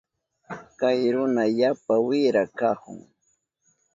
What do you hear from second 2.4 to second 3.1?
kahun.